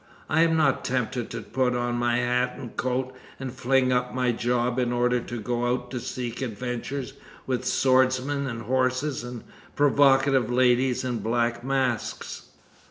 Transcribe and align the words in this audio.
I 0.31 0.41
am 0.41 0.57
not 0.57 0.83
tempted 0.83 1.29
to 1.29 1.41
put 1.43 1.75
on 1.75 1.93
my 1.93 2.17
hat 2.17 2.55
and 2.57 2.75
coat 2.75 3.13
and 3.39 3.53
fling 3.53 3.93
up 3.93 4.15
my 4.15 4.31
job 4.31 4.79
in 4.79 4.91
order 4.91 5.19
to 5.19 5.39
go 5.39 5.67
out 5.67 5.91
to 5.91 5.99
seek 5.99 6.41
adventures 6.41 7.13
with 7.45 7.65
swordsmen 7.65 8.47
and 8.47 8.63
horses 8.63 9.23
and 9.23 9.43
provocative 9.75 10.51
ladies 10.51 11.03
in 11.03 11.19
black 11.19 11.63
masks. 11.63 12.47